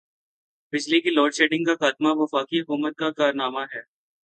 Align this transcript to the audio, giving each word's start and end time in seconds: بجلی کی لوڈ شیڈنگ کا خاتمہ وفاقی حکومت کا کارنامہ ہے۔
بجلی 0.73 0.99
کی 1.01 1.09
لوڈ 1.09 1.33
شیڈنگ 1.33 1.63
کا 1.63 1.75
خاتمہ 1.75 2.09
وفاقی 2.15 2.61
حکومت 2.61 2.95
کا 2.95 3.11
کارنامہ 3.11 3.65
ہے۔ 3.75 3.81